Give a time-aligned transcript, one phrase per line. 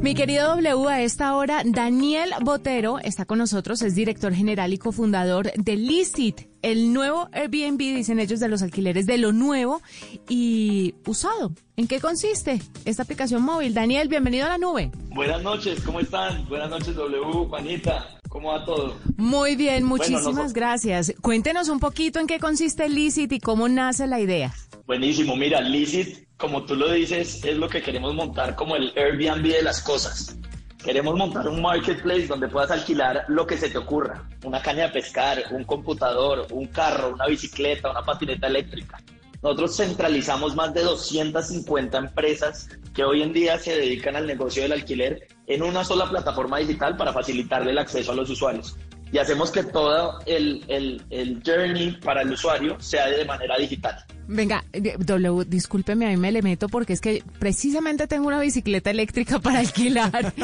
[0.00, 4.78] Mi querido W, a esta hora, Daniel Botero está con nosotros, es director general y
[4.78, 9.80] cofundador de Licit, el nuevo Airbnb, dicen ellos, de los alquileres de lo nuevo
[10.28, 11.52] y usado.
[11.76, 13.72] ¿En qué consiste esta aplicación móvil?
[13.72, 14.90] Daniel, bienvenido a la nube.
[15.10, 16.46] Buenas noches, ¿cómo están?
[16.48, 18.06] Buenas noches, W, Juanita.
[18.28, 18.96] ¿Cómo va todo?
[19.16, 21.14] Muy bien, muchísimas gracias.
[21.22, 24.52] Cuéntenos un poquito en qué consiste Licit y cómo nace la idea.
[24.86, 29.46] Buenísimo, mira, Licit, como tú lo dices, es lo que queremos montar como el Airbnb
[29.46, 30.36] de las cosas.
[30.84, 34.28] Queremos montar un marketplace donde puedas alquilar lo que se te ocurra.
[34.44, 38.98] Una caña de pescar, un computador, un carro, una bicicleta, una patineta eléctrica.
[39.42, 44.72] Nosotros centralizamos más de 250 empresas que hoy en día se dedican al negocio del
[44.72, 48.76] alquiler en una sola plataforma digital para facilitarle el acceso a los usuarios.
[49.14, 54.04] Y hacemos que todo el, el, journey para el usuario sea de manera digital.
[54.26, 58.90] Venga, W, discúlpeme, a mí me le meto porque es que precisamente tengo una bicicleta
[58.90, 60.34] eléctrica para alquilar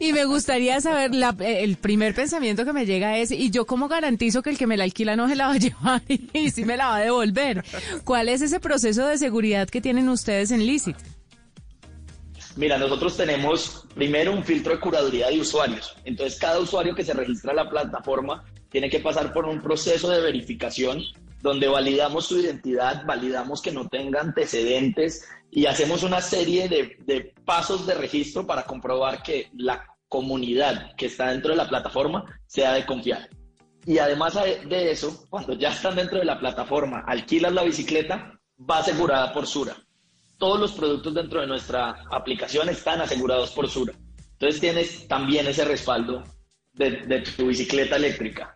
[0.00, 3.88] y me gustaría saber, la, el primer pensamiento que me llega es, ¿y yo cómo
[3.88, 6.64] garantizo que el que me la alquila no se la va a llevar y si
[6.64, 7.62] me la va a devolver?
[8.04, 10.96] ¿Cuál es ese proceso de seguridad que tienen ustedes en Licit?
[12.56, 15.96] Mira, nosotros tenemos primero un filtro de curaduría de usuarios.
[16.04, 20.08] Entonces, cada usuario que se registra a la plataforma tiene que pasar por un proceso
[20.08, 21.02] de verificación
[21.40, 27.86] donde validamos su identidad, validamos que no tenga antecedentes y hacemos una serie de, pasos
[27.86, 32.86] de registro para comprobar que la comunidad que está dentro de la plataforma sea de
[32.86, 33.28] confiar.
[33.84, 38.78] Y además de eso, cuando ya están dentro de la plataforma, alquilas la bicicleta, va
[38.78, 39.76] asegurada por Sura
[40.38, 43.94] todos los productos dentro de nuestra aplicación están asegurados por Sura.
[44.32, 46.24] Entonces tienes también ese respaldo
[46.74, 48.54] de, tu bicicleta eléctrica.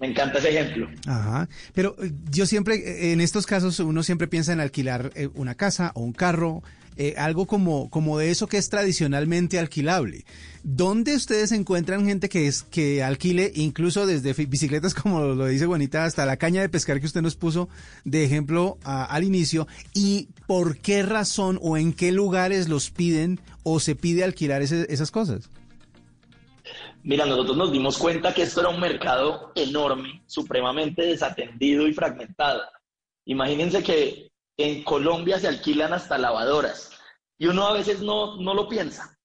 [0.00, 0.88] Me encanta ese ejemplo.
[1.06, 1.48] Ajá.
[1.74, 5.56] Pero eh, yo siempre, eh, en estos casos, uno siempre piensa en alquilar eh, una
[5.56, 6.62] casa o un carro
[7.00, 10.24] eh, algo como, como de eso que es tradicionalmente alquilable.
[10.64, 16.04] ¿Dónde ustedes encuentran gente que es que alquile incluso desde bicicletas, como lo dice Juanita,
[16.04, 17.68] hasta la caña de pescar que usted nos puso
[18.04, 19.68] de ejemplo al inicio?
[19.94, 25.10] ¿Y por qué razón o en qué lugares los piden o se pide alquilar esas
[25.12, 25.50] cosas?
[27.04, 32.62] Mira, nosotros nos dimos cuenta que esto era un mercado enorme, supremamente desatendido y fragmentado.
[33.24, 34.27] Imagínense que
[34.58, 36.90] en Colombia se alquilan hasta lavadoras
[37.38, 39.16] y uno a veces no, no lo piensa.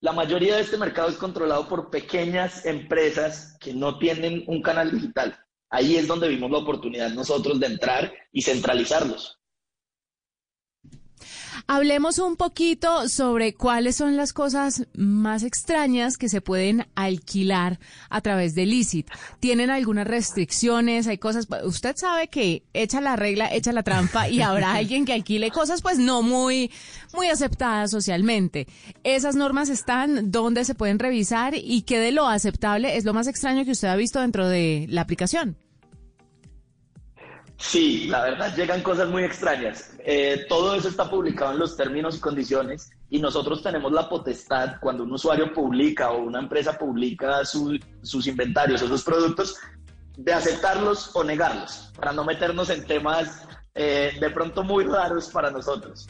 [0.00, 4.90] La mayoría de este mercado es controlado por pequeñas empresas que no tienen un canal
[4.90, 5.38] digital.
[5.70, 9.38] Ahí es donde vimos la oportunidad nosotros de entrar y centralizarlos.
[11.66, 17.78] Hablemos un poquito sobre cuáles son las cosas más extrañas que se pueden alquilar
[18.10, 19.08] a través de Licit.
[19.40, 21.06] ¿Tienen algunas restricciones?
[21.06, 25.12] Hay cosas, usted sabe que echa la regla, echa la trampa y habrá alguien que
[25.12, 26.70] alquile cosas pues no muy,
[27.14, 28.66] muy aceptadas socialmente.
[29.02, 30.30] ¿Esas normas están?
[30.30, 31.54] ¿Dónde se pueden revisar?
[31.54, 34.86] ¿Y qué de lo aceptable es lo más extraño que usted ha visto dentro de
[34.90, 35.56] la aplicación?
[37.56, 39.92] Sí, la verdad llegan cosas muy extrañas.
[40.00, 44.76] Eh, todo eso está publicado en los términos y condiciones y nosotros tenemos la potestad,
[44.80, 49.56] cuando un usuario publica o una empresa publica sus inventarios o sus productos,
[50.16, 55.50] de aceptarlos o negarlos, para no meternos en temas eh, de pronto muy raros para
[55.50, 56.08] nosotros.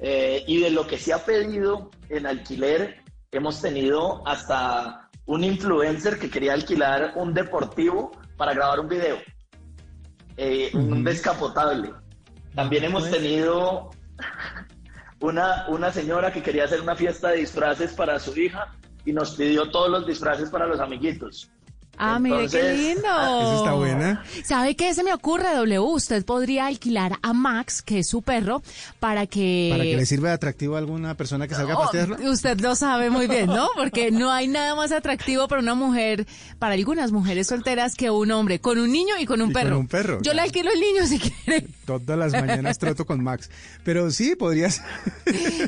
[0.00, 3.02] Eh, y de lo que se ha pedido en alquiler,
[3.32, 9.18] hemos tenido hasta un influencer que quería alquilar un deportivo para grabar un video
[10.42, 11.92] eh, un descapotable.
[12.54, 13.90] También hemos tenido
[15.20, 18.74] una, una señora que quería hacer una fiesta de disfraces para su hija
[19.04, 21.50] y nos pidió todos los disfraces para los amiguitos.
[22.02, 23.02] Ah, mire qué lindo.
[23.02, 24.24] Eso está buena.
[24.42, 25.78] ¿Sabe qué se me ocurre, W?
[25.80, 28.62] Usted podría alquilar a Max, que es su perro,
[28.98, 29.68] para que...
[29.70, 32.16] Para que le sirva de atractivo a alguna persona que salga a pasearlo.
[32.30, 33.68] usted lo sabe muy bien, ¿no?
[33.76, 36.26] Porque no hay nada más atractivo para una mujer,
[36.58, 39.70] para algunas mujeres solteras, que un hombre con un niño y con un perro.
[39.70, 40.22] Con un perro.
[40.22, 41.66] Yo le alquilo el niño si quiere.
[41.98, 43.50] Todas las mañanas trato con Max.
[43.84, 44.82] Pero sí, podrías...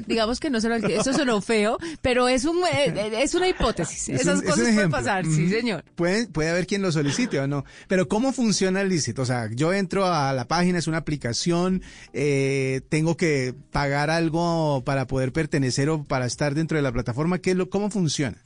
[0.06, 1.00] Digamos que no se lo alquilo.
[1.00, 4.09] Eso sonó feo, pero es, un, eh, eh, es una hipótesis.
[4.09, 5.84] Esas cosas pueden pasar, sí, señor.
[5.95, 7.65] Pueden puede, haber quien lo solicite o no.
[7.89, 9.22] Pero ¿cómo funciona el lícito?
[9.22, 11.83] O sea, yo entro a la página, es una aplicación,
[12.13, 17.39] eh, tengo que pagar algo para poder pertenecer o para estar dentro de la plataforma.
[17.39, 18.39] ¿Qué lo, ¿Cómo funciona?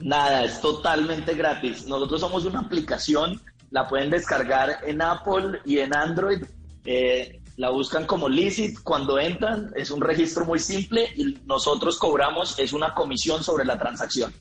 [0.00, 1.86] Nada, es totalmente gratis.
[1.86, 3.40] Nosotros somos una aplicación,
[3.72, 6.44] la pueden descargar en Apple y en Android.
[6.84, 12.58] Eh, la buscan como Licit, cuando entran es un registro muy simple y nosotros cobramos
[12.58, 14.32] es una comisión sobre la transacción.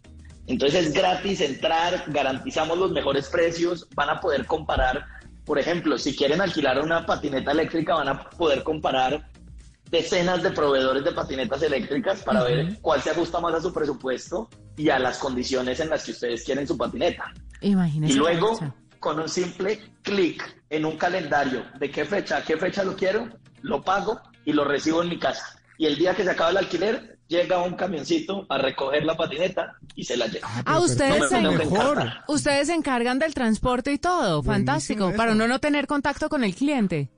[0.48, 5.06] Entonces es gratis entrar, garantizamos los mejores precios, van a poder comparar,
[5.46, 9.30] por ejemplo, si quieren alquilar una patineta eléctrica, van a poder comparar
[9.90, 14.50] decenas de proveedores de patinetas eléctricas para ver cuál se ajusta más a su presupuesto
[14.78, 17.32] y a las condiciones en las que ustedes quieren su patineta.
[17.60, 18.14] Imagínese.
[18.14, 18.58] Y luego,
[19.02, 23.28] con un simple clic en un calendario de qué fecha, a qué fecha lo quiero,
[23.62, 25.44] lo pago y lo recibo en mi casa.
[25.80, 29.74] Y el día que se acaba el alquiler, llega un camioncito a recoger la patineta
[29.96, 30.48] y se la lleva.
[30.66, 32.04] Ah, ustedes, se, mejor.
[32.28, 34.44] ustedes se encargan del transporte y todo.
[34.44, 35.10] Fantástico.
[35.10, 35.18] eso.
[35.18, 37.10] Para uno no tener contacto con el cliente.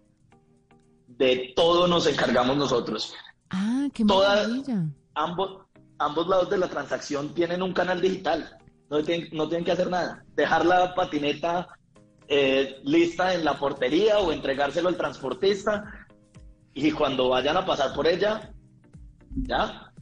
[1.08, 3.14] De todo nos encargamos nosotros.
[3.50, 4.86] Ah, qué Toda- maravilla.
[5.16, 5.66] Ambos,
[6.00, 8.58] ambos lados de la transacción tienen un canal digital.
[8.94, 10.24] No tienen, que hacer nada.
[10.36, 11.68] Dejar la patineta
[12.28, 15.84] eh, lista en la portería o entregárselo al transportista.
[16.76, 18.54] Y cuando vayan a pasar por ella,
[19.36, 19.93] ya,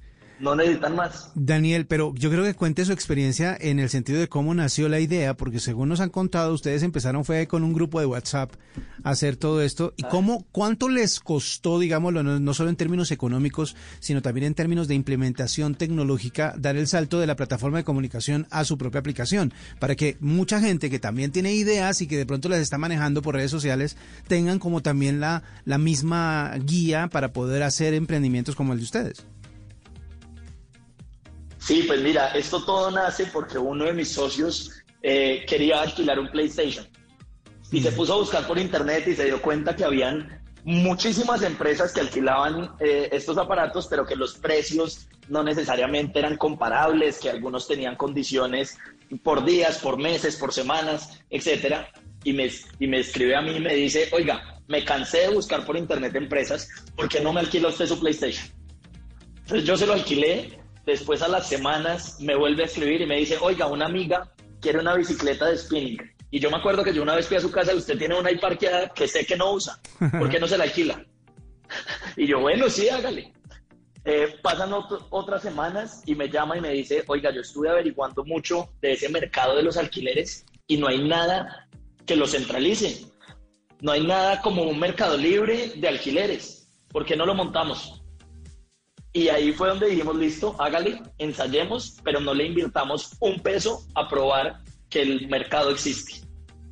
[0.42, 1.32] no necesitan más.
[1.36, 5.00] Daniel, pero yo creo que cuente su experiencia en el sentido de cómo nació la
[5.00, 8.52] idea, porque según nos han contado, ustedes empezaron fue con un grupo de WhatsApp
[9.04, 9.94] a hacer todo esto.
[9.98, 14.56] ¿Y cómo, cuánto les costó, digámoslo, no, no solo en términos económicos, sino también en
[14.56, 19.00] términos de implementación tecnológica, dar el salto de la plataforma de comunicación a su propia
[19.00, 19.54] aplicación?
[19.80, 23.22] Para que mucha gente que también tiene ideas y que de pronto las está manejando
[23.22, 23.96] por redes sociales,
[24.28, 29.26] tengan como también la, la misma guía para poder hacer emprendimientos como el de ustedes.
[31.62, 34.72] Sí, pues mira, esto todo nace porque uno de mis socios
[35.04, 36.88] eh, quería alquilar un PlayStation
[37.72, 41.94] y se puso a buscar por internet y se dio cuenta que habían muchísimas empresas
[41.94, 47.68] que alquilaban eh, estos aparatos, pero que los precios no necesariamente eran comparables, que algunos
[47.68, 48.78] tenían condiciones
[49.24, 51.90] por días, por meses, por semanas, etcétera.
[52.24, 52.50] Y me,
[52.80, 56.16] y me escribe a mí y me dice, oiga, me cansé de buscar por internet
[56.16, 58.48] empresas, ¿por qué no me alquila usted su PlayStation?
[59.42, 63.18] Entonces yo se lo alquilé, después a las semanas me vuelve a escribir y me
[63.18, 65.98] dice, oiga, una amiga quiere una bicicleta de spinning.
[66.30, 68.18] Y yo me acuerdo que yo una vez fui a su casa y usted tiene
[68.18, 69.80] una ahí parqueada que sé que no usa.
[70.12, 71.04] ¿Por qué no se la alquila?
[72.18, 73.34] y yo, bueno, sí, hágale.
[74.04, 78.24] Eh, pasan ot- otras semanas y me llama y me dice, oiga, yo estuve averiguando
[78.24, 81.68] mucho de ese mercado de los alquileres y no hay nada
[82.06, 83.06] que lo centralice.
[83.82, 86.68] No hay nada como un mercado libre de alquileres.
[86.90, 88.01] ¿Por qué no lo montamos?
[89.14, 94.08] Y ahí fue donde dijimos, listo, hágale, ensayemos, pero no le invirtamos un peso a
[94.08, 94.60] probar
[94.90, 96.14] que el mercado existe.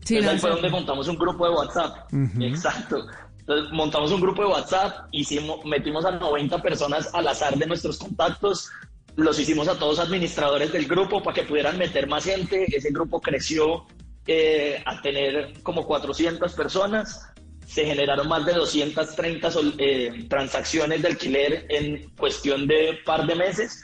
[0.05, 2.13] Sí, Entonces ahí fue donde montamos un grupo de WhatsApp.
[2.13, 2.43] Ujú.
[2.43, 3.05] Exacto.
[3.39, 7.97] Entonces montamos un grupo de WhatsApp, hicimos, metimos a 90 personas al azar de nuestros
[7.97, 8.69] contactos,
[9.15, 12.65] los hicimos a todos administradores del grupo para que pudieran meter más gente.
[12.75, 13.85] Ese grupo creció
[14.27, 17.27] eh, a tener como 400 personas.
[17.69, 23.35] Se generaron más de 230 sol- eh, transacciones de alquiler en cuestión de par de
[23.35, 23.83] meses.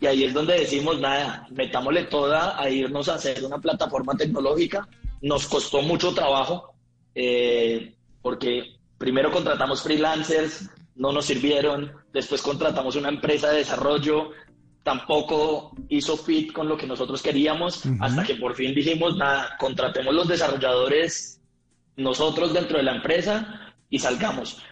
[0.00, 4.86] Y ahí es donde decimos, nada, metámosle toda a irnos a hacer una plataforma tecnológica.
[5.20, 6.74] Nos costó mucho trabajo,
[7.14, 14.30] eh, porque primero contratamos freelancers, no nos sirvieron, después contratamos una empresa de desarrollo,
[14.84, 20.14] tampoco hizo fit con lo que nosotros queríamos, hasta que por fin dijimos, nada, contratemos
[20.14, 21.40] los desarrolladores
[21.96, 24.62] nosotros dentro de la empresa y salgamos.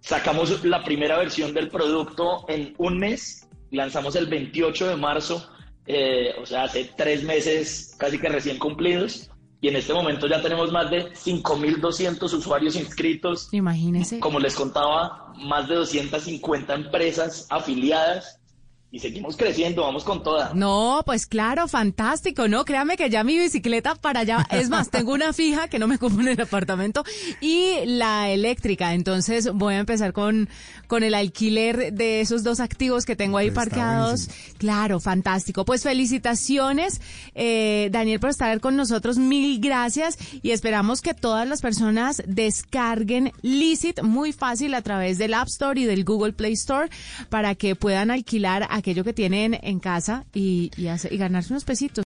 [0.00, 5.50] Sacamos la primera versión del producto en un mes, lanzamos el 28 de marzo,
[5.86, 9.30] eh, o sea, hace tres meses casi que recién cumplidos,
[9.60, 13.52] y en este momento ya tenemos más de 5.200 usuarios inscritos.
[13.52, 14.18] Imagínese.
[14.18, 18.40] Como les contaba, más de 250 empresas afiliadas
[18.92, 20.52] y seguimos creciendo, vamos con toda.
[20.54, 22.64] No, pues claro, fantástico, ¿no?
[22.64, 25.94] Créame que ya mi bicicleta para allá, es más, tengo una fija que no me
[25.94, 27.04] ocupa en el apartamento
[27.40, 30.48] y la eléctrica, entonces voy a empezar con,
[30.88, 34.28] con el alquiler de esos dos activos que tengo ahí Pues parqueados.
[34.58, 35.64] Claro, fantástico.
[35.64, 37.00] Pues felicitaciones,
[37.36, 43.32] eh, Daniel, por estar con nosotros, mil gracias y esperamos que todas las personas descarguen
[43.42, 46.88] Licit muy fácil a través del App Store y del Google Play Store
[47.28, 51.64] para que puedan alquilar aquello que tienen en casa y, y, hacer- y ganarse unos
[51.64, 51.98] pesitos.